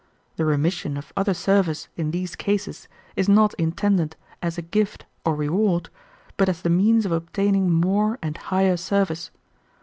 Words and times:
The 0.37 0.45
remission 0.45 0.97
of 0.97 1.13
other 1.15 1.35
service 1.35 1.87
in 1.95 2.09
these 2.09 2.35
cases 2.35 2.87
is 3.15 3.29
not 3.29 3.53
intended 3.59 4.15
as 4.41 4.57
a 4.57 4.63
gift 4.63 5.05
or 5.23 5.35
reward, 5.35 5.91
but 6.37 6.49
as 6.49 6.63
the 6.63 6.71
means 6.71 7.05
of 7.05 7.11
obtaining 7.11 7.69
more 7.69 8.17
and 8.23 8.35
higher 8.35 8.77
service. 8.77 9.29